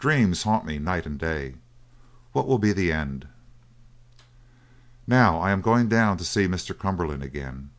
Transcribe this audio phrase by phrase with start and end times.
[0.00, 1.54] Dreams haunt me night and day.
[2.32, 3.28] What will be the end?
[5.06, 6.76] "Now I am going down to see Mr.
[6.76, 7.70] Cumberland again.